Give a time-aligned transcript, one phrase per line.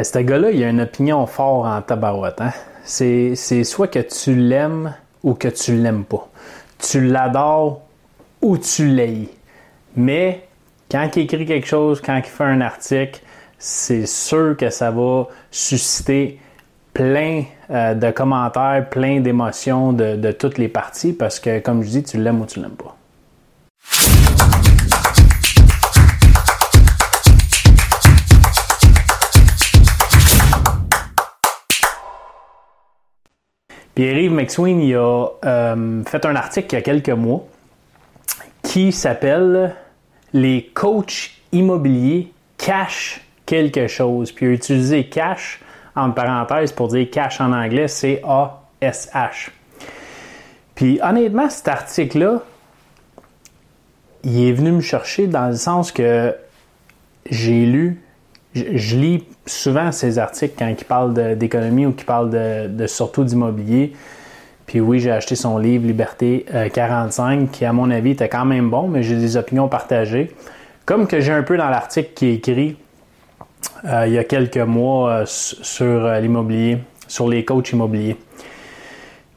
[0.00, 2.40] ce gars-là, il a une opinion forte en tabarouette.
[2.40, 2.52] Hein?
[2.84, 6.28] C'est, soit que tu l'aimes ou que tu l'aimes pas.
[6.78, 7.82] Tu l'adores
[8.40, 9.26] ou tu l'aimes.
[9.96, 10.46] Mais
[10.90, 13.20] quand il écrit quelque chose, quand il fait un article,
[13.58, 16.40] c'est sûr que ça va susciter
[16.92, 21.88] plein euh, de commentaires, plein d'émotions de, de toutes les parties parce que, comme je
[21.88, 22.96] dis, tu l'aimes ou tu l'aimes pas.
[33.94, 37.44] Pierre-Yves McSween il a euh, fait un article il y a quelques mois
[38.62, 39.74] qui s'appelle
[40.32, 44.32] Les coachs immobiliers cachent quelque chose.
[44.32, 45.60] Puis il a utilisé cash
[45.94, 49.50] en parenthèse pour dire cash en anglais, c'est A-S-H.
[50.74, 52.42] Puis honnêtement, cet article-là,
[54.24, 56.34] il est venu me chercher dans le sens que
[57.28, 58.00] j'ai lu
[58.54, 63.92] je, lis souvent ces articles quand il parle d'économie ou qui parle de, surtout d'immobilier.
[64.66, 68.44] Puis oui, j'ai acheté son livre Liberté 45, euh, qui à mon avis était quand
[68.44, 70.34] même bon, mais j'ai des opinions partagées.
[70.86, 72.76] Comme que j'ai un peu dans l'article qui est écrit
[73.84, 76.78] euh, il y a quelques mois euh, sur l'immobilier,
[77.08, 78.16] sur les coachs immobiliers.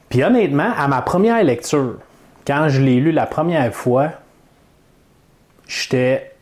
[0.08, 1.96] Puis honnêtement, à ma première lecture,
[2.46, 4.10] quand je l'ai lu la première fois,
[5.66, 6.35] j'étais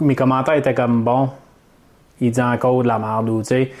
[0.00, 1.30] mes commentaires étaient comme bon,
[2.20, 3.72] il dit encore de la merde ou tu sais.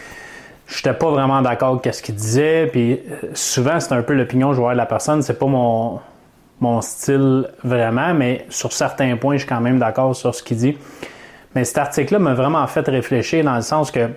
[0.66, 4.52] J'étais pas vraiment d'accord avec ce qu'il disait, puis euh, souvent c'est un peu l'opinion
[4.52, 5.98] vois de la personne, c'est pas mon,
[6.60, 10.58] mon style vraiment, mais sur certains points, je suis quand même d'accord sur ce qu'il
[10.58, 10.78] dit.
[11.56, 14.10] Mais cet article-là m'a vraiment fait réfléchir dans le sens que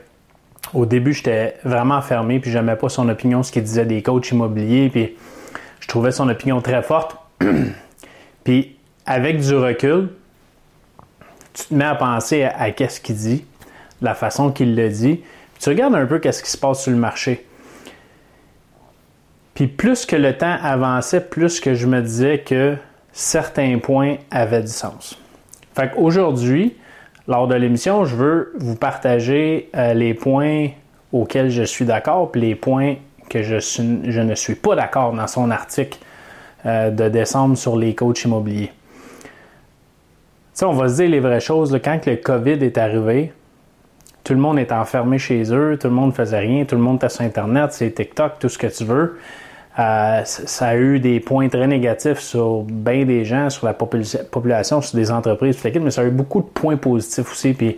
[0.73, 4.31] au début, j'étais vraiment fermé, puis j'aimais pas son opinion, ce qu'il disait des coachs
[4.31, 5.15] immobiliers, puis
[5.79, 7.17] je trouvais son opinion très forte.
[8.43, 10.09] puis avec du recul,
[11.53, 13.45] tu te mets à penser à, qu'est-ce qu'il dit,
[14.01, 16.91] la façon qu'il le dit, puis tu regardes un peu qu'est-ce qui se passe sur
[16.91, 17.45] le marché.
[19.53, 22.75] Puis plus que le temps avançait, plus que je me disais que
[23.11, 25.19] certains points avaient du sens.
[25.75, 26.75] Fait qu'aujourd'hui,
[27.27, 30.69] lors de l'émission, je veux vous partager euh, les points
[31.11, 32.95] auxquels je suis d'accord, puis les points
[33.29, 35.99] que je, je ne suis pas d'accord dans son article
[36.65, 38.71] euh, de décembre sur les coachs immobiliers
[40.61, 41.77] on va se dire les vraies choses.
[41.83, 43.33] quand le COVID est arrivé,
[44.23, 46.81] tout le monde est enfermé chez eux, tout le monde ne faisait rien, tout le
[46.81, 49.17] monde était sur Internet, c'est TikTok, tout ce que tu veux.
[49.79, 54.81] Euh, ça a eu des points très négatifs sur bien des gens, sur la population,
[54.81, 57.53] sur des entreprises, mais ça a eu beaucoup de points positifs aussi.
[57.53, 57.77] Puis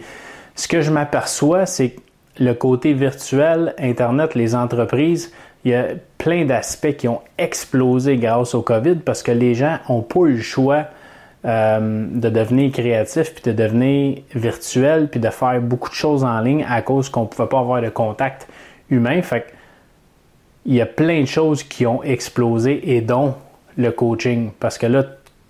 [0.55, 2.01] ce que je m'aperçois, c'est que
[2.39, 5.31] le côté virtuel, Internet, les entreprises,
[5.63, 5.85] il y a
[6.17, 10.33] plein d'aspects qui ont explosé grâce au COVID parce que les gens n'ont pas eu
[10.33, 10.85] le choix
[11.45, 16.39] euh, de devenir créatif, puis de devenir virtuel, puis de faire beaucoup de choses en
[16.39, 18.47] ligne à cause qu'on ne pouvait pas avoir de contact
[18.89, 19.21] humain.
[19.21, 19.45] Fait
[20.65, 23.35] il y a plein de choses qui ont explosé et dont
[23.77, 24.51] le coaching.
[24.59, 25.03] Parce que là,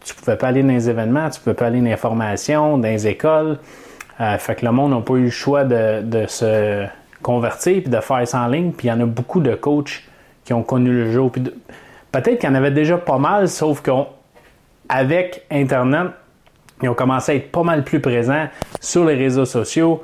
[0.03, 1.97] tu ne pouvais pas aller dans les événements, tu ne pouvais pas aller dans les
[1.97, 3.57] formations, dans les écoles.
[4.19, 6.85] Euh, fait que le monde n'a pas eu le choix de, se
[7.21, 8.71] convertir puis de faire ça en ligne.
[8.71, 10.03] Puis il y en a beaucoup de coachs
[10.43, 11.31] qui ont connu le jour.
[11.31, 14.07] Peut-être qu'il y en avait déjà pas mal, sauf qu'on
[14.89, 16.07] avec Internet,
[16.81, 18.47] ils ont commencé à être pas mal plus présents
[18.79, 20.03] sur les réseaux sociaux.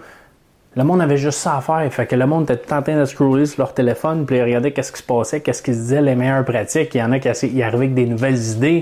[0.75, 1.91] Le monde avait juste ça à faire.
[1.91, 4.71] Fait que le monde était tout en train de scroller sur leur téléphone, puis regarder
[4.71, 6.95] qu'est-ce qui se passait, qu'est-ce qu'ils se disaient, les meilleures pratiques.
[6.95, 8.81] Il y en a qui arrivaient avec des nouvelles idées,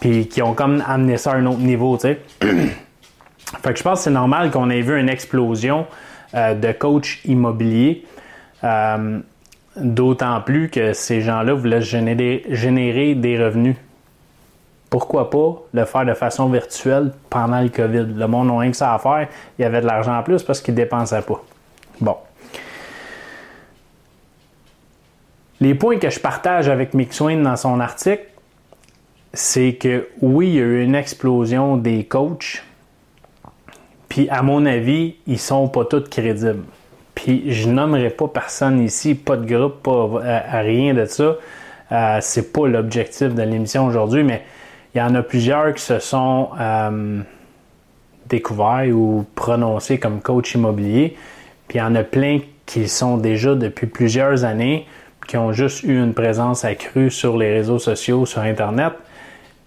[0.00, 4.04] puis qui ont comme amené ça à un autre niveau, fait que je pense que
[4.04, 5.86] c'est normal qu'on ait vu une explosion
[6.34, 8.04] euh, de coachs immobiliers.
[8.64, 9.20] Euh,
[9.76, 13.76] d'autant plus que ces gens-là voulaient générer des revenus
[14.90, 18.06] pourquoi pas le faire de façon virtuelle pendant le COVID?
[18.14, 19.28] Le monde n'a rien que ça à faire.
[19.58, 21.42] Il y avait de l'argent en plus parce qu'il ne dépensait pas.
[22.00, 22.16] Bon.
[25.60, 28.24] Les points que je partage avec Mick Swain dans son article,
[29.34, 32.62] c'est que oui, il y a eu une explosion des coachs.
[34.08, 36.64] Puis, à mon avis, ils sont pas tous crédibles.
[37.14, 41.36] Puis, je nommerai pas personne ici, pas de groupe, pas euh, rien de ça.
[41.90, 44.44] Euh, c'est pas l'objectif de l'émission aujourd'hui, mais
[44.94, 47.20] il y en a plusieurs qui se sont euh,
[48.28, 51.16] découverts ou prononcés comme coach immobilier.
[51.66, 54.86] Puis il y en a plein qui sont déjà depuis plusieurs années,
[55.26, 58.92] qui ont juste eu une présence accrue sur les réseaux sociaux, sur Internet.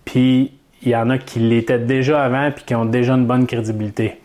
[0.06, 3.45] Puis il y en a qui l'étaient déjà avant puis qui ont déjà une bonne
[3.45, 4.19] crédibilité.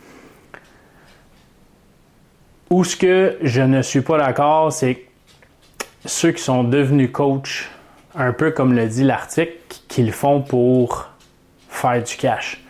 [2.70, 5.04] Où ce que je ne suis pas d'accord, c'est
[6.04, 7.70] ceux qui sont devenus coach,
[8.14, 9.52] un peu comme le dit l'article,
[9.88, 11.08] qu'ils font pour
[11.68, 12.62] faire du cash.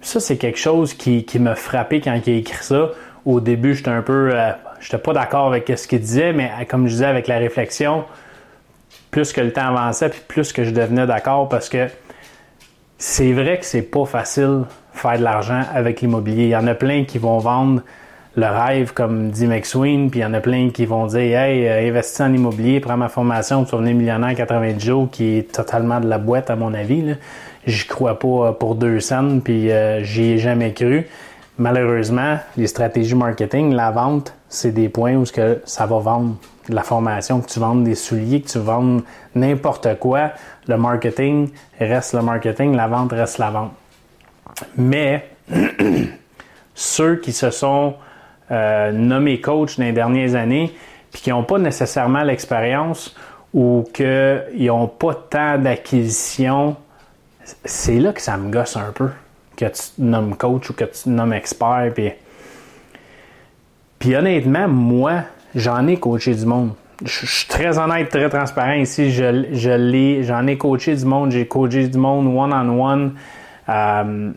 [0.00, 2.90] Ça, c'est quelque chose qui, qui m'a frappé quand il a écrit ça.
[3.24, 4.30] Au début, j'étais un peu.
[4.34, 8.04] Euh, j'étais pas d'accord avec ce qu'il disait, mais comme je disais, avec la réflexion,
[9.10, 11.88] plus que le temps avançait, puis plus que je devenais d'accord parce que
[12.98, 16.44] c'est vrai que c'est pas facile faire de l'argent avec l'immobilier.
[16.44, 17.82] Il y en a plein qui vont vendre
[18.34, 21.68] le rêve, comme dit McSween, puis il y en a plein qui vont dire Hey,
[21.68, 26.00] euh, investis en immobilier, prends ma formation, vas devenir millionnaire 90 jours, qui est totalement
[26.00, 27.14] de la boîte à mon avis.
[27.66, 31.06] J'y crois pas euh, pour deux cents, puis euh, j'y ai jamais cru.
[31.58, 36.36] Malheureusement, les stratégies marketing, la vente, c'est des points où que ça va vendre
[36.70, 39.02] la formation, que tu vendes des souliers, que tu vendes
[39.34, 40.30] n'importe quoi.
[40.68, 43.72] Le marketing reste le marketing, la vente reste la vente.
[44.76, 45.28] Mais
[46.74, 47.94] ceux qui se sont
[48.50, 50.72] euh, nommés coach dans les dernières années,
[51.10, 53.14] puis qui n'ont pas nécessairement l'expérience
[53.54, 56.76] ou qu'ils n'ont pas tant d'acquisition,
[57.64, 59.10] c'est là que ça me gosse un peu.
[59.56, 61.92] Que tu te nommes coach ou que tu te nommes expert.
[63.98, 65.22] Puis, honnêtement, moi,
[65.54, 66.72] j'en ai coaché du monde.
[67.04, 69.10] Je suis très honnête, très transparent ici.
[69.10, 71.30] Je, je j'en ai coaché du monde.
[71.32, 73.14] J'ai coaché du monde one-on-one.
[73.68, 74.32] Euh,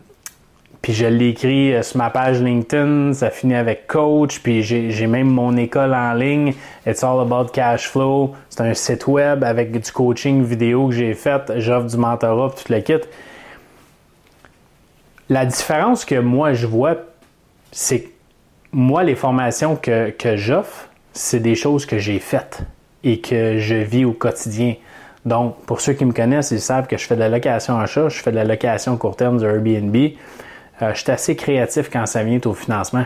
[0.86, 5.06] puis je l'ai écrit euh, sur ma page LinkedIn, ça finit avec coach, puis j'ai
[5.08, 6.54] même mon école en ligne,
[6.86, 8.36] It's All About Cash Flow.
[8.50, 12.72] C'est un site web avec du coaching vidéo que j'ai fait, j'offre du mentorat, tout
[12.72, 13.00] le kit.
[15.28, 16.98] La différence que moi je vois,
[17.72, 18.08] c'est que
[18.70, 22.60] moi, les formations que, que j'offre, c'est des choses que j'ai faites
[23.02, 24.76] et que je vis au quotidien.
[25.24, 27.86] Donc, pour ceux qui me connaissent, ils savent que je fais de la location en
[27.86, 29.96] chat, je fais de la location court terme du Airbnb.
[30.82, 33.04] Euh, je suis assez créatif quand ça vient au financement.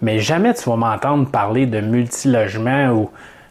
[0.00, 3.10] Mais jamais tu vas m'entendre parler de multilogement ou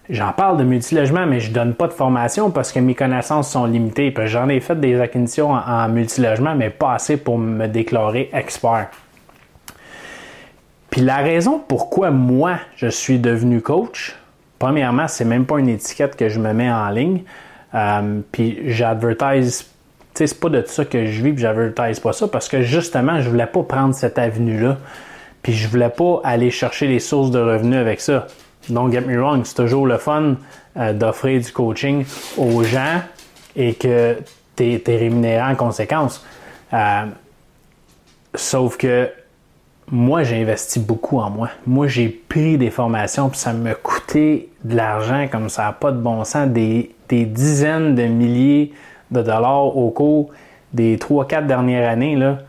[0.09, 3.65] j'en parle de multilogement, mais je donne pas de formation parce que mes connaissances sont
[3.65, 4.13] limitées.
[4.25, 8.89] J'en ai fait des acquisitions en, multilogement, mais pas assez pour me déclarer expert.
[10.89, 14.15] Puis la raison pourquoi moi je suis devenu coach,
[14.59, 17.23] premièrement, c'est même pas une étiquette que je me mets en ligne.
[17.73, 19.72] Euh, puis j'advertise
[20.15, 23.21] sais, c'est pas de ça que je vis, puis j'advertise pas ça, parce que justement,
[23.21, 24.77] je voulais pas prendre cette avenue-là,
[25.41, 28.27] puis je voulais pas aller chercher les sources de revenus avec ça.
[28.69, 30.35] Don't get me wrong, c'est toujours le fun
[30.77, 32.05] euh, d'offrir du coaching
[32.37, 33.01] aux gens
[33.55, 34.17] et que
[34.55, 36.25] tu es, rémunéré en conséquence.
[36.73, 37.05] Euh,
[38.35, 39.09] sauf que
[39.91, 41.49] moi, j'ai investi beaucoup en moi.
[41.67, 45.97] Moi, j'ai pris des formations, puis ça m'a coûté de l'argent comme ça pas de
[45.97, 48.71] bon sens, des, des dizaines de milliers
[49.13, 50.29] de dollars au cours
[50.73, 52.39] des 3-4 dernières années, là,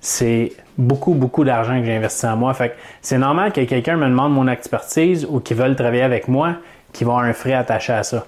[0.00, 2.52] c'est beaucoup, beaucoup d'argent que j'ai investi en moi.
[2.54, 6.56] Fait c'est normal que quelqu'un me demande mon expertise ou qu'il veulent travailler avec moi,
[6.92, 8.26] qui va avoir un frais attaché à ça.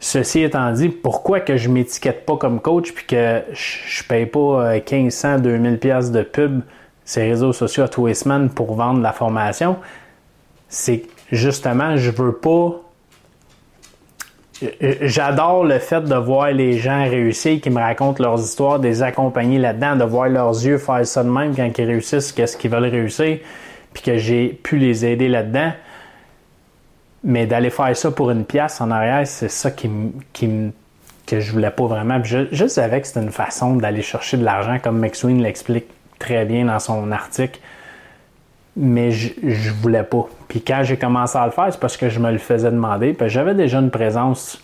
[0.00, 4.74] Ceci étant dit, pourquoi que je m'étiquette pas comme coach puis que je paye pas
[4.74, 6.62] 1500, 2000 pièces de pub
[7.04, 9.76] ces réseaux sociaux à tous les semaines pour vendre la formation,
[10.68, 12.80] c'est justement je veux pas
[14.80, 19.02] J'adore le fait de voir les gens réussir, qui me racontent leurs histoires, de les
[19.02, 22.70] accompagner là-dedans, de voir leurs yeux faire ça de même quand ils réussissent, qu'est-ce qu'ils
[22.70, 23.38] veulent réussir,
[23.92, 25.72] puis que j'ai pu les aider là-dedans.
[27.22, 29.90] Mais d'aller faire ça pour une pièce en arrière, c'est ça qui,
[30.32, 30.72] qui
[31.26, 32.22] que je voulais pas vraiment.
[32.24, 35.86] je, je savais que c'était une façon d'aller chercher de l'argent, comme McSween l'explique
[36.18, 37.60] très bien dans son article
[38.78, 40.26] mais je, je voulais pas.
[40.46, 43.12] Puis quand j'ai commencé à le faire, c'est parce que je me le faisais demander.
[43.12, 44.62] Puis j'avais déjà une présence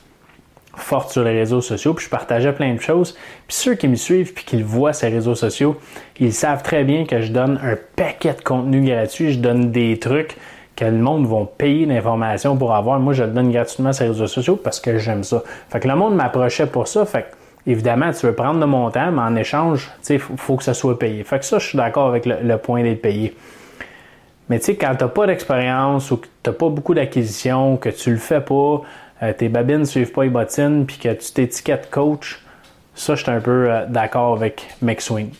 [0.76, 3.12] forte sur les réseaux sociaux, puis je partageais plein de choses.
[3.47, 5.76] Puis ceux qui me suivent puis qui voient ces réseaux sociaux,
[6.18, 9.99] ils savent très bien que je donne un paquet de contenu gratuit, je donne des
[9.99, 10.37] trucs
[10.76, 12.99] que le monde va payer d'informations pour avoir.
[12.99, 15.42] Moi, je le donne gratuitement sur les réseaux sociaux parce que j'aime ça.
[15.68, 17.04] Fait que le monde m'approchait pour ça.
[17.04, 20.56] Fait que, évidemment, tu veux prendre de mon temps, mais en échange, il faut, faut,
[20.56, 21.23] que ça soit payé.
[21.23, 23.37] Fait que ça, je suis d'accord avec le, le point d'être payé.
[24.49, 27.77] Mais tu sais, quand tu n'as pas d'expérience ou que tu n'as pas beaucoup d'acquisition,
[27.77, 28.83] que tu le fais pas,
[29.23, 32.43] euh, tes babines ne suivent pas les bottines, puis que tu t'étiquettes coach,
[32.95, 35.31] ça, je suis un peu euh, d'accord avec McSwing.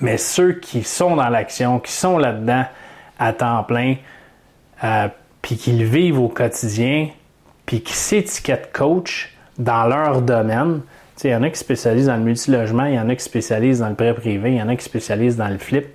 [0.00, 2.64] Mais ceux qui sont dans l'action, qui sont là-dedans
[3.18, 3.96] à temps plein,
[4.84, 5.08] euh,
[5.42, 7.08] puis qui le vivent au quotidien,
[7.66, 10.82] puis qui s'étiquettent coach dans leur domaine,
[11.24, 13.80] il y en a qui spécialisent dans le multilogement, il y en a qui spécialisent
[13.80, 15.86] dans le prêt privé, il y en a qui spécialisent dans le flip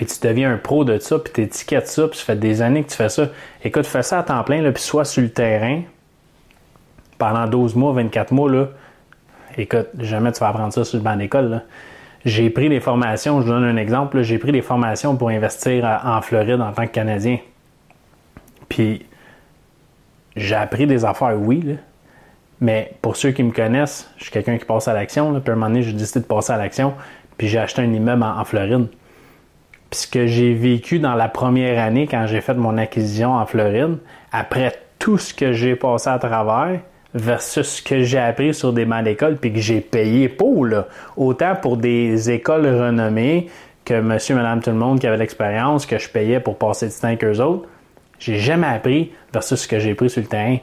[0.00, 2.62] puis tu deviens un pro de ça, puis tu étiquettes ça, puis ça fait des
[2.62, 3.28] années que tu fais ça.
[3.62, 5.82] Écoute, fais ça à temps plein, là, puis sois sur le terrain
[7.18, 8.68] pendant 12 mois, 24 mois, là.
[9.58, 11.64] Écoute, jamais tu vas apprendre ça sur le banc d'école,
[12.24, 15.84] J'ai pris des formations, je vous donne un exemple, j'ai pris des formations pour investir
[16.02, 17.36] en Floride en tant que Canadien.
[18.70, 19.04] Puis,
[20.34, 21.74] j'ai appris des affaires, oui, là.
[22.62, 25.38] Mais pour ceux qui me connaissent, je suis quelqu'un qui passe à l'action.
[25.40, 26.94] Puis à un moment donné, j'ai décidé de passer à l'action.
[27.36, 28.88] Puis j'ai acheté un immeuble en Floride.
[29.90, 33.44] Puis ce que j'ai vécu dans la première année quand j'ai fait mon acquisition en
[33.46, 33.98] Floride,
[34.32, 36.80] après tout ce que j'ai passé à travers,
[37.14, 40.86] versus ce que j'ai appris sur des bancs d'école puis que j'ai payé pour, là.
[41.16, 43.48] Autant pour des écoles renommées
[43.84, 46.94] que monsieur, madame, tout le monde qui avait l'expérience, que je payais pour passer du
[46.94, 47.68] temps autres,
[48.18, 50.58] j'ai jamais appris versus ce que j'ai pris sur le terrain.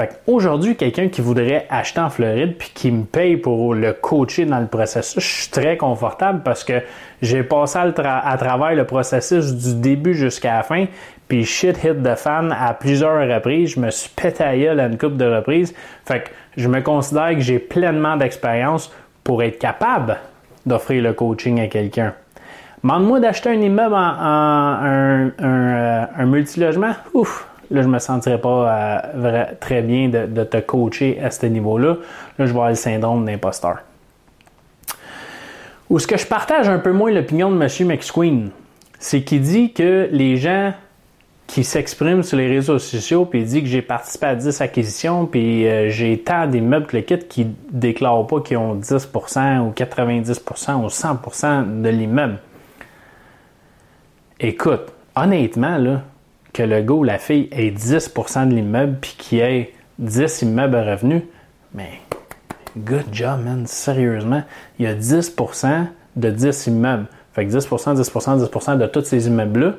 [0.00, 4.46] Fait aujourd'hui, quelqu'un qui voudrait acheter en Floride puis qui me paye pour le coacher
[4.46, 6.80] dans le processus, je suis très confortable parce que
[7.20, 10.86] j'ai passé à, travers le processus du début jusqu'à la fin,
[11.28, 13.74] puis shit hit the fan à plusieurs reprises.
[13.74, 15.74] Je me suis pété à une coupe de reprises.
[16.06, 18.90] Fait que je me considère que j'ai pleinement d'expérience
[19.22, 20.16] pour être capable
[20.64, 22.14] d'offrir le coaching à quelqu'un.
[22.82, 26.94] Mande-moi d'acheter un immeuble en, un, un, un multilogement.
[27.12, 31.96] Ouf, là, je me sentirais pas euh, très bien de, te coacher à ce niveau-là.
[31.96, 31.96] Là,
[32.38, 33.78] je vais avoir le syndrome d'imposteur.
[35.88, 37.88] Ou ce que je partage un peu moins l'opinion de M.
[37.88, 38.50] McSqueen,
[38.98, 40.72] c'est qu'il dit que les gens
[41.46, 45.26] qui s'expriment sur les réseaux sociaux, puis il dit que j'ai participé à 10 acquisitions,
[45.26, 50.84] puis euh, j'ai tant d'immeubles le kit qui déclarent pas qu'ils ont 10% ou 90%
[50.84, 52.38] ou 100% de l'immeuble.
[54.38, 56.02] Écoute, honnêtement, là,
[56.52, 60.76] que le gars ou la fille ait 10% de l'immeuble puis qu'il ait 10 immeubles
[60.76, 61.22] à revenus,
[61.74, 62.00] mais
[62.76, 63.66] good job, man.
[63.66, 64.42] Sérieusement,
[64.78, 67.06] il y a 10% de 10 immeubles.
[67.32, 69.74] Fait que 10%, 10%, 10% de tous ces immeubles-là,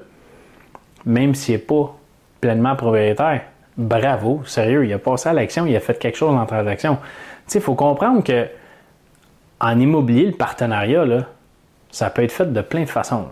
[1.06, 1.96] même s'il n'est pas
[2.40, 3.42] pleinement propriétaire,
[3.78, 6.96] bravo, sérieux, il a passé à l'action, il a fait quelque chose en transaction.
[6.96, 7.01] Tu
[7.48, 8.48] sais, il faut comprendre que
[9.60, 11.25] en immobilier, le partenariat, là,
[11.92, 13.28] ça peut être fait de plein de façons.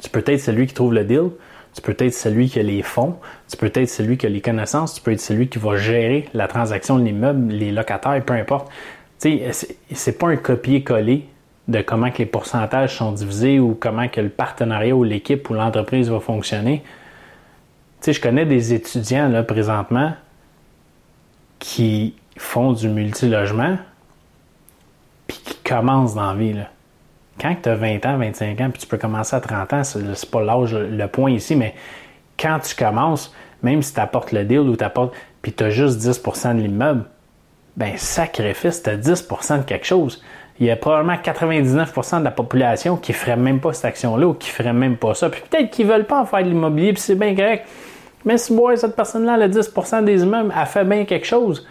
[0.00, 1.30] Tu peux être celui qui trouve le deal,
[1.78, 3.16] tu peux être celui qui a les fonds,
[3.48, 6.28] tu peux être celui qui a les connaissances, tu peux être celui qui va gérer
[6.34, 8.68] la transaction de l'immeuble, les locataires, peu importe.
[9.20, 11.28] Tu sais, c'est pas un copier-coller
[11.68, 15.54] de comment que les pourcentages sont divisés ou comment que le partenariat ou l'équipe ou
[15.54, 16.82] l'entreprise va fonctionner.
[18.00, 20.14] Tu sais, je connais des étudiants présentement
[21.60, 23.78] qui font du multilogement
[25.28, 26.56] puis qui commencent dans la vie.
[27.40, 30.30] Quand tu as 20 ans, 25 ans, puis tu peux commencer à 30 ans, c'est
[30.30, 31.74] pas l'âge, le point ici, mais
[32.38, 35.70] quand tu commences, même si tu apportes le deal ou tu apportes, puis tu as
[35.70, 37.04] juste 10% de l'immeuble,
[37.76, 40.22] ben sacrifice, tu as 10% de quelque chose.
[40.60, 44.34] Il y a probablement 99% de la population qui ferait même pas cette action-là ou
[44.34, 45.30] qui ferait même pas ça.
[45.30, 47.66] Puis peut-être qu'ils veulent pas en faire de l'immobilier, puis c'est bien correct.
[48.24, 51.64] Mais si moi, cette personne-là, a 10% des immeubles, elle fait bien quelque chose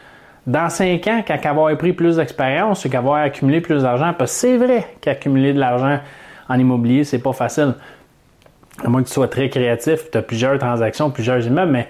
[0.48, 4.32] dans cinq ans, quand va pris plus d'expérience, c'est qu'elle va accumuler plus d'argent, parce
[4.32, 6.00] que c'est vrai qu'accumuler de l'argent
[6.50, 7.76] en immobilier, c'est pas facile.
[8.84, 11.90] À moins que tu sois très créatif, tu as plusieurs transactions, plusieurs immeubles, mais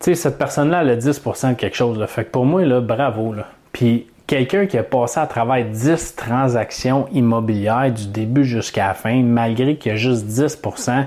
[0.00, 2.04] tu sais, cette personne-là, elle a 10 de quelque chose.
[2.06, 3.32] Fait que pour moi, là, bravo.
[3.32, 3.48] Là.
[3.72, 9.22] Puis quelqu'un qui a passé à travers 10 transactions immobilières du début jusqu'à la fin,
[9.22, 11.06] malgré qu'il y a juste 10%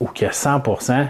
[0.00, 1.06] ou qu'il y a 100%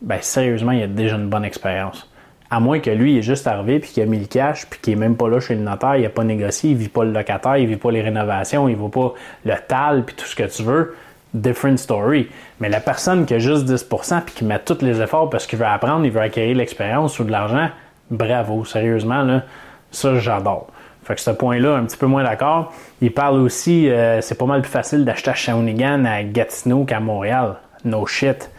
[0.00, 2.08] ben sérieusement, il a déjà une bonne expérience.
[2.50, 4.80] À moins que lui, il est juste arrivé puis qu'il a mis le cash puis
[4.80, 7.04] qu'il est même pas là chez le notaire, il n'a pas négocié, il vit pas
[7.04, 9.12] le locataire, il vit pas les rénovations, il ne pas
[9.44, 10.96] le TAL puis tout ce que tu veux.
[11.34, 12.28] Different story.
[12.58, 15.58] Mais la personne qui a juste 10% puis qui met tous les efforts parce qu'il
[15.58, 17.68] veut apprendre, il veut acquérir l'expérience ou de l'argent,
[18.10, 19.42] bravo, sérieusement, là,
[19.90, 20.68] ça j'adore.
[21.08, 22.72] Fait que ce point-là, un petit peu moins d'accord.
[23.00, 27.00] Il parle aussi, euh, c'est pas mal plus facile d'acheter à Shawinigan, à Gatineau qu'à
[27.00, 27.56] Montréal.
[27.84, 28.50] No shit.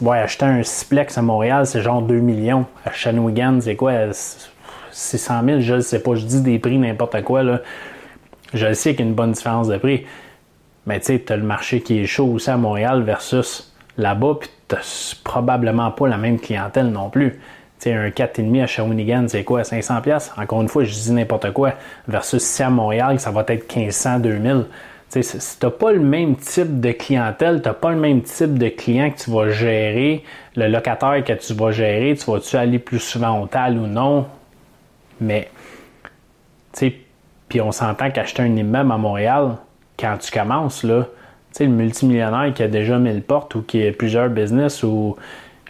[0.00, 2.66] Bon, acheter un Siplex à Montréal, c'est genre 2 millions.
[2.84, 3.92] À Shawinigan, c'est quoi?
[4.90, 6.14] 600 000, je ne sais pas.
[6.14, 7.42] Je dis des prix n'importe quoi.
[7.42, 7.60] Là.
[8.52, 10.04] Je sais qu'il y a une bonne différence de prix.
[10.86, 14.34] Mais tu sais, tu as le marché qui est chaud aussi à Montréal versus là-bas,
[14.40, 14.76] puis tu
[15.22, 17.32] probablement pas la même clientèle non plus.
[17.80, 19.62] Tu sais, un 4,5 à Shawinigan, c'est quoi?
[19.62, 20.32] 500$?
[20.36, 21.72] Encore une fois, je dis n'importe quoi.
[22.06, 24.66] Versus si à Montréal, ça va être 1500, 2000.
[25.22, 28.58] Si tu n'as pas le même type de clientèle, tu n'as pas le même type
[28.58, 30.24] de client que tu vas gérer,
[30.56, 34.26] le locataire que tu vas gérer, tu vas-tu aller plus souvent au TAL ou non?
[35.20, 35.48] Mais,
[36.72, 36.94] tu sais,
[37.48, 39.56] puis on s'entend qu'acheter un immeuble à Montréal,
[39.98, 43.86] quand tu commences, là, tu sais, le multimillionnaire qui a déjà mille portes ou qui
[43.86, 45.16] a plusieurs business ou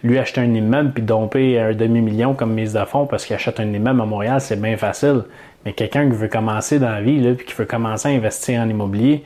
[0.03, 3.59] lui acheter un immeuble puis domper un demi-million comme mise de fonds parce qu'il achète
[3.59, 5.23] un immeuble à Montréal, c'est bien facile.
[5.65, 8.69] Mais quelqu'un qui veut commencer dans la vie, puis qui veut commencer à investir en
[8.69, 9.25] immobilier,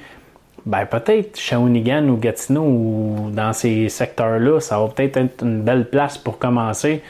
[0.66, 5.88] ben peut-être Shawinigan ou Gatineau ou dans ces secteurs-là, ça va peut-être être une belle
[5.88, 7.02] place pour commencer.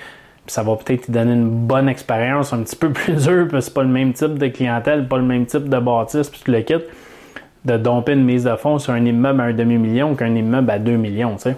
[0.47, 3.67] Puis ça va peut-être te donner une bonne expérience, un petit peu plus dur, parce
[3.67, 6.41] que c'est pas le même type de clientèle, pas le même type de bâtisse, puis
[6.45, 6.87] tu le quittes,
[7.65, 10.79] de domper une mise de fonds sur un immeuble à un demi-million qu'un immeuble à
[10.79, 11.57] 2 millions, tu sais.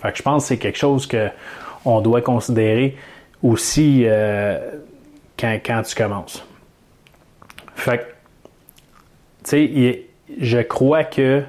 [0.00, 2.96] Fait que je pense que c'est quelque chose qu'on doit considérer
[3.42, 4.58] aussi euh,
[5.38, 6.44] quand tu commences.
[7.78, 8.16] Fait
[9.44, 10.06] tu sais,
[10.40, 11.42] je crois que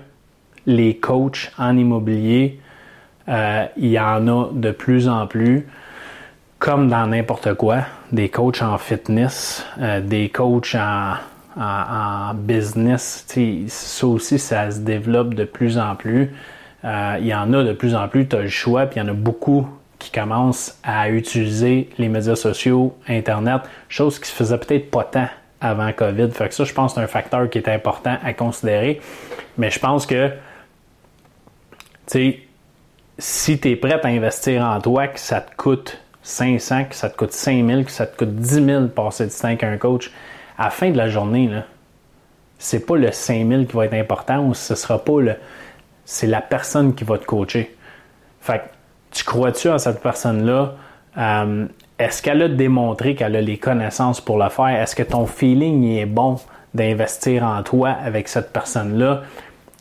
[0.68, 2.60] les coachs en immobilier,
[3.28, 5.68] euh, il y en a de plus en plus,
[6.60, 7.80] comme dans n'importe quoi,
[8.12, 11.16] des coachs en fitness, euh, des coachs en,
[11.60, 13.26] en, business.
[13.68, 16.32] Ça aussi, ça se développe de plus en plus.
[16.86, 19.04] Euh, il y en a de plus en plus, tu as le choix, puis il
[19.04, 19.68] y en a beaucoup
[19.98, 25.28] qui commencent à utiliser les médias sociaux, Internet, chose qui se faisait peut-être pas tant
[25.62, 26.32] avant COVID.
[26.32, 29.02] Fait que ça, je pense que c'est un facteur qui est important à considérer.
[29.58, 30.34] Mais je pense que, tu
[32.08, 32.40] sais,
[33.18, 37.10] si tu es prêt à investir en toi, que ça te coûte 500, que ça
[37.10, 40.12] te coûte 5000, que ça te coûte 10 000 passer du temps avec un coach,
[40.58, 41.66] à la fin de la journée, là,
[42.58, 45.36] c'est pas le 5000 qui va être important ou ce sera pas le.
[46.06, 47.76] C'est la personne qui va te coacher.
[48.42, 48.64] Fait que,
[49.12, 50.76] tu crois-tu en cette personne-là?
[51.18, 51.66] Euh,
[52.00, 54.82] est-ce qu'elle a démontré qu'elle a les connaissances pour le faire?
[54.82, 56.38] Est-ce que ton feeling est bon
[56.74, 59.24] d'investir en toi avec cette personne-là?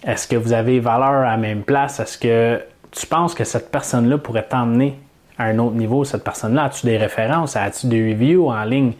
[0.05, 2.01] Est-ce que vous avez valeur à la même place?
[2.01, 2.61] Est-ce que
[2.91, 4.99] tu penses que cette personne-là pourrait t'emmener
[5.39, 6.05] à un autre niveau?
[6.05, 7.55] Cette personne-là, as-tu des références?
[7.55, 8.93] As-tu des reviews en ligne?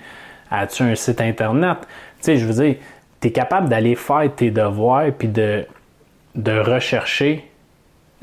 [0.51, 1.79] As-tu un site Internet?
[1.81, 1.87] Tu
[2.21, 2.77] sais, je veux dire,
[3.21, 5.67] tu es capable d'aller faire tes devoirs puis de,
[6.37, 7.51] de rechercher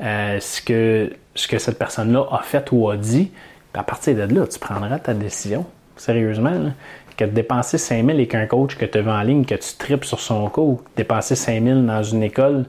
[0.00, 3.30] euh, ce, que, ce que cette personne-là a fait ou a dit.
[3.76, 5.66] À partir de là, tu prendras ta décision.
[5.96, 6.72] Sérieusement,
[7.16, 10.04] que de dépenser 5000 avec un coach que tu veux en ligne, que tu tripes
[10.04, 12.66] sur son cours, dépenser 5000 dans une école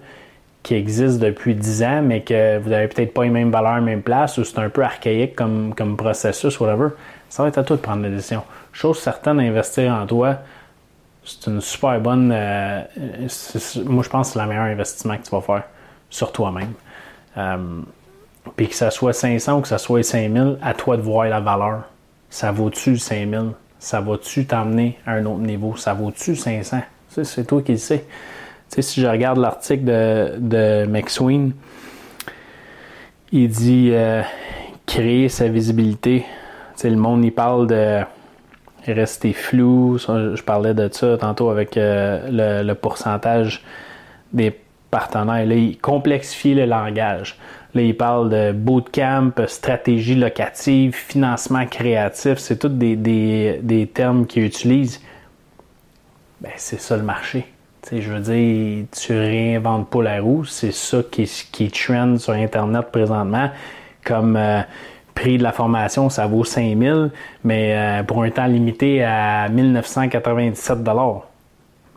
[0.64, 4.02] qui existe depuis 10 ans, mais que vous n'avez peut-être pas les mêmes valeurs, même
[4.02, 6.90] place, ou c'est un peu archaïque comme, comme processus, whatever,
[7.30, 8.44] ça va être à toi de prendre la décision.
[8.74, 10.38] Chose certaine, investir en toi,
[11.24, 12.32] c'est une super bonne.
[12.34, 12.82] Euh,
[13.86, 15.64] moi, je pense que c'est le meilleur investissement que tu vas faire
[16.10, 16.74] sur toi-même.
[17.38, 17.82] Euh,
[18.56, 21.40] puis que ça soit 500 ou que ça soit 5000, à toi de voir la
[21.40, 21.84] valeur.
[22.30, 23.52] Ça vaut-tu 5000?
[23.80, 25.76] Ça va-tu t'emmener à un autre niveau?
[25.76, 26.82] Ça vaut-tu 500?
[27.24, 28.06] C'est toi qui le sais
[28.80, 31.54] si je regarde l'article de, de McSween,
[33.32, 34.22] il dit euh,
[34.86, 36.26] créer sa visibilité.
[36.84, 38.02] le monde, il parle de
[38.86, 39.98] rester flou.
[39.98, 43.64] Je parlais de ça tantôt avec euh, le, pourcentage
[44.32, 44.58] des
[44.92, 45.46] partenaires.
[45.46, 47.38] Là, il complexifie le langage.
[47.86, 52.38] Il parle de bootcamp, stratégie locative, financement créatif.
[52.38, 55.02] C'est tous des, des, des termes qu'il utilise.
[56.42, 57.46] Ben, c'est ça le marché
[57.92, 60.46] je veux dire, tu réinventes pas la roue.
[60.46, 63.50] C'est ça qui, qui trend sur Internet présentement.
[64.04, 64.62] Comme euh,
[65.16, 67.12] prix de la formation, ça vaut 5000,
[67.44, 70.84] mais euh, pour un temps limité à 1997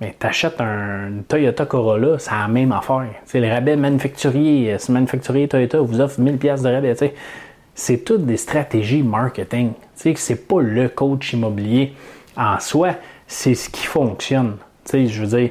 [0.00, 3.06] mais tu achètes un Toyota Corolla, c'est la même affaire.
[3.24, 4.78] C'est le rabais manufacturier.
[4.78, 6.94] Ce manufacturier Toyota vous offre 1000 pièces de rabais.
[7.74, 9.72] C'est toutes des stratégies marketing.
[9.94, 11.92] C'est pas le coach immobilier
[12.36, 12.94] en soi,
[13.26, 14.56] c'est ce qui fonctionne.
[14.92, 15.50] je veux dire,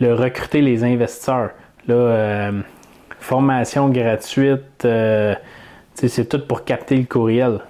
[0.00, 1.50] le recruter les investisseurs.
[1.88, 2.62] Là, euh,
[3.20, 5.34] formation gratuite, euh,
[5.94, 7.60] c'est tout pour capter le courriel.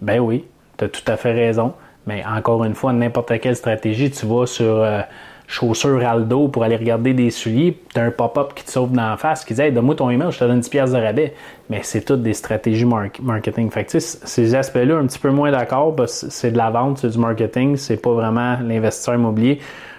[0.00, 0.44] Ben oui,
[0.76, 1.74] tu as tout à fait raison.
[2.06, 5.00] Mais encore une fois, n'importe quelle stratégie, tu vas sur euh,
[5.48, 9.10] chaussures Aldo pour aller regarder des souliers, tu as un pop-up qui te sauve dans
[9.10, 11.34] la face qui dit hey, donne-moi ton email, je te donne 10 pièces de rabais.
[11.70, 13.70] Mais c'est toutes des stratégies marketing.
[13.70, 16.98] Fait que, ces aspects-là, un petit peu moins d'accord, parce que c'est de la vente,
[16.98, 19.58] c'est du marketing, c'est pas vraiment l'investisseur immobilier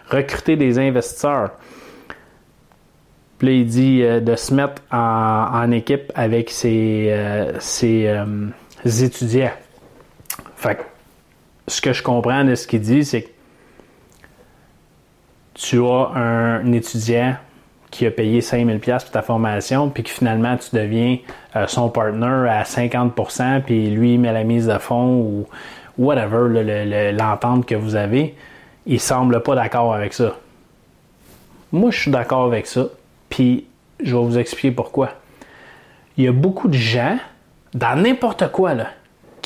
[0.09, 1.51] recruter des investisseurs.
[3.38, 8.49] Puis il dit euh, de se mettre en, équipe avec ses, euh, euh,
[8.85, 9.51] étudiants.
[10.55, 10.79] Fait
[11.67, 13.29] ce que je comprends de ce qu'il dit, c'est que
[15.60, 17.36] tu as un, étudiant
[17.91, 21.17] qui a payé 5000 pièces pour ta formation, puis que finalement tu deviens
[21.67, 25.48] son partner à 50%, puis lui met la mise de fond ou
[25.98, 28.36] whatever, l'entente que vous avez
[28.89, 30.36] il semble pas d'accord avec ça.
[31.72, 32.88] Moi, je suis d'accord avec ça,
[33.30, 33.67] puis
[34.04, 35.12] je vais vous expliquer pourquoi.
[36.17, 37.17] Il y a beaucoup de gens,
[37.76, 38.88] dans n'importe quoi, là,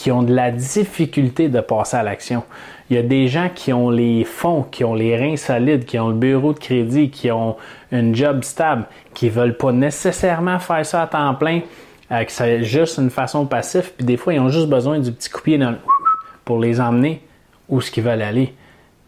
[0.04, 2.44] qui ont de la difficulté de passer à l'action.
[2.90, 5.98] Il y a des gens qui ont les fonds, qui ont les reins solides, qui
[5.98, 7.56] ont le bureau de crédit, qui ont
[7.90, 11.62] une job stable, qui veulent pas nécessairement faire ça à temps plein,
[12.12, 15.14] euh, que c'est juste une façon passive, puis des fois, ils ont juste besoin du
[15.14, 15.78] petit coup de pied dans le...
[16.44, 17.22] pour les emmener
[17.70, 18.54] où ce qu'ils veulent aller.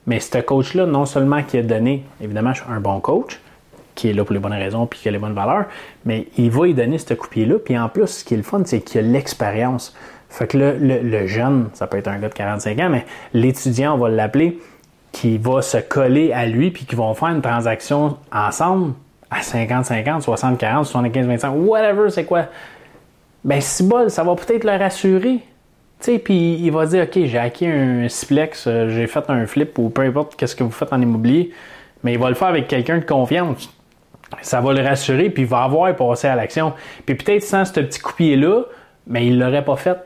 [0.07, 3.41] Mais ce coach-là, non seulement qui a donné, évidemment, je suis un bon coach,
[3.95, 5.65] qui est là pour les bonnes raisons puis qui a les bonnes valeurs,
[6.05, 8.43] mais il va y donner ce coup là Puis en plus, ce qui est le
[8.43, 9.95] fun, c'est qu'il a l'expérience.
[10.35, 13.95] Fait que le, le, jeune, ça peut être un gars de 45 ans, mais l'étudiant,
[13.95, 14.59] on va l'appeler,
[15.13, 18.93] qui va se coller à lui puis qui vont faire une transaction ensemble
[19.31, 22.47] à 50-50, 60-40, 75-25, whatever, c'est quoi.
[23.45, 25.39] Ben, si bol, ça va peut-être le rassurer
[26.23, 29.89] puis il va dire, OK, j'ai acquis un Splex, euh, j'ai fait un flip ou
[29.89, 31.51] peu importe qu'est-ce que vous faites en immobilier,
[32.03, 33.73] mais il va le faire avec quelqu'un de confiance.
[34.41, 36.73] ça va le rassurer, puis il va avoir passé à l'action.
[37.05, 38.63] Puis peut-être sans ce petit coup là
[39.07, 39.97] mais il l'aurait pas fait.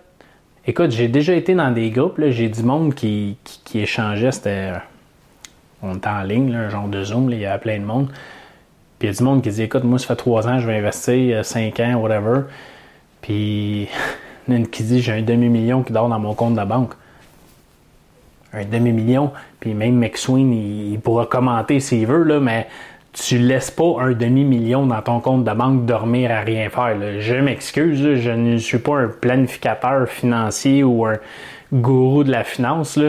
[0.70, 4.74] Écoute, j'ai déjà été dans des groupes, j'ai du monde qui, qui, échangeait, c'était.
[5.82, 8.12] On était en ligne, un genre de Zoom, il y avait plein de monde.
[9.00, 10.68] Puis il y a du monde qui dit Écoute, moi, ça fait trois ans, je
[10.68, 12.42] vais investir, cinq ans, whatever.
[13.20, 13.90] Puis
[14.48, 16.54] il y en a une qui dit J'ai un demi-million qui dort dans mon compte
[16.54, 16.94] de banque.
[18.54, 19.32] Un demi-million.
[19.60, 22.68] Puis même McSween, il, il pourra commenter s'il veut, là, mais
[23.14, 26.96] tu laisses pas un demi-million dans ton compte de banque dormir à rien faire.
[27.20, 31.18] Je m'excuse, je ne suis pas un planificateur financier ou un
[31.74, 33.00] gourou de la finance,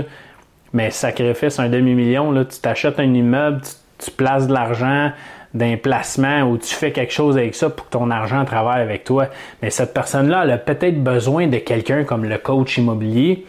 [0.72, 3.60] mais sacrifice un demi-million, tu t'achètes un immeuble,
[3.98, 5.12] tu, places de l'argent
[5.52, 9.04] d'un placement ou tu fais quelque chose avec ça pour que ton argent travaille avec
[9.04, 9.26] toi.
[9.62, 13.44] Mais cette personne-là, elle a peut-être besoin de quelqu'un comme le coach immobilier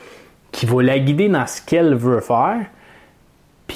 [0.52, 2.66] qui va la guider dans ce qu'elle veut faire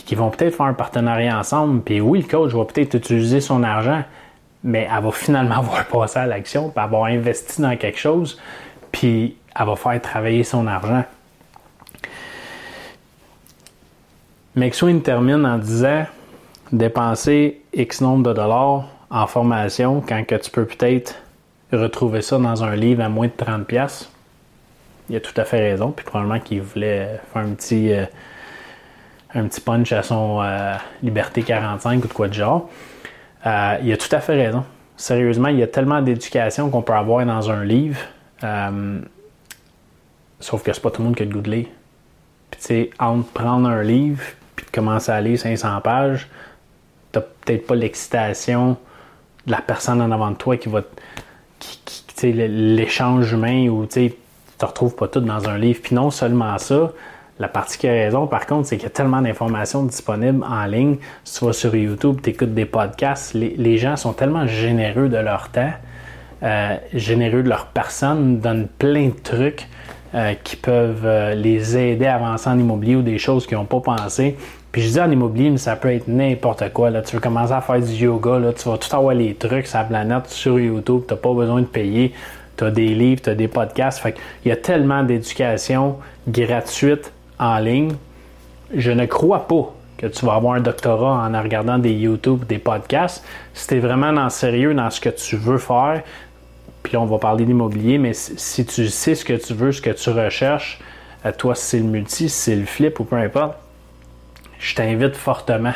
[0.06, 1.82] qui vont peut-être faire un partenariat ensemble.
[1.82, 4.04] Puis oui, le coach va peut-être utiliser son argent,
[4.64, 8.40] mais elle va finalement avoir passé à l'action, puis avoir investi dans quelque chose,
[8.92, 11.04] puis elle va faire travailler son argent.
[14.56, 16.06] McSween termine en disant
[16.72, 21.16] dépenser X nombre de dollars en formation quand que tu peux peut-être
[21.74, 24.08] retrouver ça dans un livre à moins de 30$.
[25.10, 27.92] Il a tout à fait raison, puis probablement qu'il voulait faire un petit.
[27.92, 28.06] Euh,
[29.36, 32.70] un petit punch à son euh, Liberté 45 ou de quoi de genre.
[33.46, 34.64] Euh, il a tout à fait raison.
[34.98, 38.00] Sérieusement, il y a tellement d'éducation qu'on peut avoir dans un livre.
[38.44, 39.00] Euh,
[40.40, 41.68] sauf que c'est pas tout le monde qui a le goût de lire.
[42.50, 44.24] Puis tu sais, entre prendre un livre
[44.56, 46.30] puis de commencer à lire 500 pages,
[47.12, 48.78] t'as peut-être pas l'excitation
[49.46, 50.82] de la personne en avant de toi qui va
[51.60, 54.14] qui, qui l'échange humain ou tu
[54.58, 55.82] te retrouves pas tout dans un livre.
[55.84, 56.92] Puis non seulement ça,
[57.38, 60.98] la raison, par contre, c'est qu'il y a tellement d'informations disponibles en ligne.
[61.26, 65.18] Si tu vas sur YouTube, tu écoutes des podcasts, les, gens sont tellement généreux de
[65.18, 65.74] leur temps,
[66.44, 69.68] euh, généreux de leur personne, donnent plein de trucs
[70.14, 73.66] euh, qui peuvent euh, les aider à avancer en immobilier ou des choses qu'ils n'ont
[73.66, 74.38] pas pensé.
[74.72, 76.90] Puis je dis en immobilier, mais ça peut être n'importe quoi.
[76.90, 77.02] Là.
[77.02, 79.80] Tu veux commencer à faire du yoga, là, tu vas tout avoir les trucs sur
[79.80, 82.14] la planète sur YouTube, tu n'as pas besoin de payer.
[82.56, 84.00] Tu as des livres, tu as des podcasts.
[84.00, 85.98] Fait il y a tellement d'éducation
[86.30, 87.94] gratuite en ligne,
[88.74, 92.60] je ne crois pas que tu vas avoir un doctorat en regardant des YouTube, des
[92.60, 93.24] podcasts.
[93.54, 96.04] Si tu es vraiment dans sérieux dans ce que tu veux faire,
[96.84, 99.90] puis on va parler d'immobilier, mais si tu sais ce que tu veux, ce que
[99.90, 100.80] tu recherches,
[101.24, 103.58] à toi, si c'est le multi, si c'est le flip ou peu importe,
[104.60, 105.74] je t'invite fortement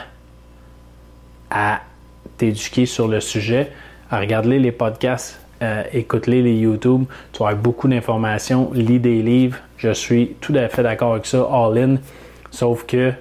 [1.49, 1.81] à
[2.37, 3.71] t'éduquer sur le sujet,
[4.11, 7.03] à regarder les podcasts, euh, écoute-les, les YouTube.
[7.33, 11.25] Tu vas avoir beaucoup d'informations, lis des livres, je suis tout à fait d'accord avec
[11.25, 11.97] ça, all-in.
[12.51, 13.13] Sauf que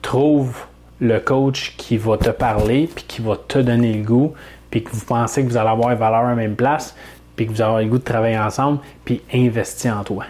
[0.00, 0.56] trouve
[1.00, 4.34] le coach qui va te parler, puis qui va te donner le goût,
[4.70, 6.96] puis que vous pensez que vous allez avoir valeur à la même place,
[7.36, 10.24] puis que vous allez avoir le goût de travailler ensemble, puis investis en toi.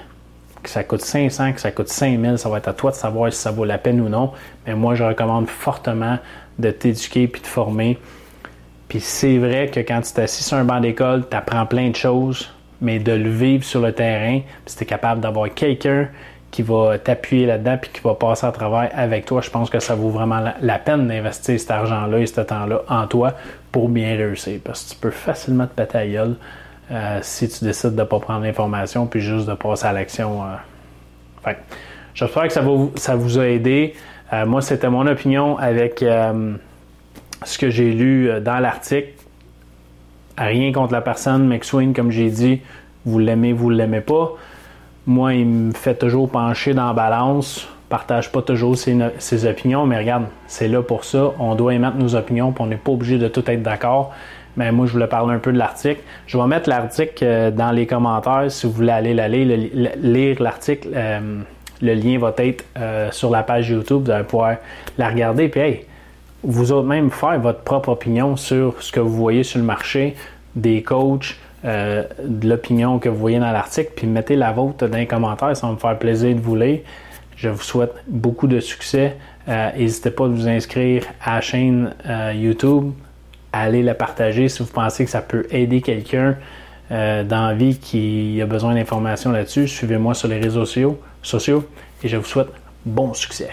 [0.63, 3.33] Que ça coûte 500, que ça coûte 5000, ça va être à toi de savoir
[3.33, 4.33] si ça vaut la peine ou non.
[4.67, 6.19] Mais moi, je recommande fortement
[6.59, 7.99] de t'éduquer puis de former.
[8.93, 11.97] Puis c'est vrai que quand tu t'assis sur un banc d'école, tu apprends plein de
[11.97, 12.53] choses,
[12.83, 16.09] mais de le vivre sur le terrain, si tu es capable d'avoir quelqu'un
[16.51, 19.81] qui va t'appuyer là-dedans puis qui va passer à travers avec toi, je pense que
[19.81, 23.33] ça vaut vraiment la, peine d'investir cet argent-là et ce temps-là en toi
[23.71, 24.61] pour bien réussir.
[24.63, 26.37] Parce que tu peux facilement te péter à gueule
[26.91, 30.43] euh, si tu décides de ne pas prendre l'information puis juste de passer à l'action.
[31.47, 31.53] Euh.
[32.13, 32.63] j'espère que ça,
[32.97, 33.95] ça vous a aidé.
[34.35, 36.05] Euh, moi, c'était mon opinion avec
[37.45, 39.09] ce que j'ai lu dans l'article.
[40.39, 42.61] Rien contre la personne, McSween, comme j'ai dit,
[43.05, 44.33] vous l'aimez, vous ne l'aimez pas.
[45.07, 49.99] Moi, il me fait toujours pencher dans la balance, partage pas toujours ses, opinions, mais
[49.99, 51.33] regarde, c'est là pour ça.
[51.39, 54.15] On doit émettre nos opinions, puis on n'est pas obligé de tout être d'accord.
[54.57, 56.01] Mais moi, je voulais parler un peu de l'article.
[56.27, 60.89] Je vais mettre l'article euh, dans les commentaires si vous voulez aller lire, lire l'article.
[60.95, 61.41] Euh,
[61.81, 64.05] le lien va être euh, sur la page YouTube.
[64.05, 64.57] Vous allez pouvoir
[64.99, 65.49] la regarder.
[65.49, 65.87] Puis, hey,
[66.43, 70.17] vous autres même faire votre propre opinion sur ce que vous voyez sur le marché,
[70.57, 74.99] des coachs, euh, de l'opinion que vous voyez dans l'article, puis mettez la vôtre dans
[74.99, 76.81] les commentaires, ça va me faire plaisir de vous lire.
[77.37, 79.17] Je vous souhaite beaucoup de succès.
[79.49, 82.93] Euh, n'hésitez pas à vous inscrire à la chaîne euh, YouTube.
[83.53, 86.37] Allez la partager si vous pensez que ça peut aider quelqu'un
[86.91, 89.67] dans la vie qui a besoin d'informations là-dessus.
[89.67, 91.65] Suivez-moi sur les réseaux sociaux, sociaux
[92.03, 92.49] et je vous souhaite
[92.85, 93.49] bon succès.